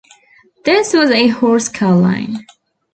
This 0.65 0.93
was 0.95 1.11
a 1.11 1.27
horse 1.27 1.69
car 1.69 1.95
line. 1.95 2.43